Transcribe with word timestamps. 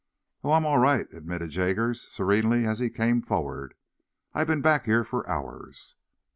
"Oh, 0.43 0.53
I'm 0.53 0.65
all 0.65 0.79
right," 0.79 1.05
admitted 1.13 1.51
Jaggers, 1.51 2.01
serenely, 2.07 2.65
as 2.65 2.79
he 2.79 2.89
came 2.89 3.21
forward. 3.21 3.75
"I've 4.33 4.47
been 4.47 4.61
back 4.61 4.85
here 4.85 5.03
for 5.03 5.29
hours." 5.29 5.93